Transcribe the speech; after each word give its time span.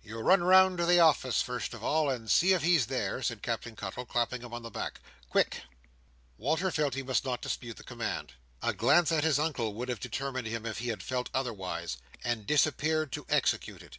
"You 0.00 0.20
run 0.20 0.44
round 0.44 0.78
to 0.78 0.86
the 0.86 1.00
office, 1.00 1.42
first 1.42 1.74
of 1.74 1.82
all, 1.82 2.08
and 2.08 2.30
see 2.30 2.52
if 2.52 2.62
he's 2.62 2.86
there," 2.86 3.20
said 3.20 3.42
Captain 3.42 3.74
Cuttle, 3.74 4.06
clapping 4.06 4.42
him 4.42 4.54
on 4.54 4.62
the 4.62 4.70
back. 4.70 5.00
"Quick!" 5.28 5.62
Walter 6.38 6.70
felt 6.70 6.94
he 6.94 7.02
must 7.02 7.24
not 7.24 7.42
dispute 7.42 7.76
the 7.76 7.82
command—a 7.82 8.74
glance 8.74 9.10
at 9.10 9.24
his 9.24 9.40
Uncle 9.40 9.74
would 9.74 9.88
have 9.88 9.98
determined 9.98 10.46
him 10.46 10.66
if 10.66 10.78
he 10.78 10.90
had 10.90 11.02
felt 11.02 11.30
otherwise—and 11.34 12.46
disappeared 12.46 13.10
to 13.10 13.26
execute 13.28 13.82
it. 13.82 13.98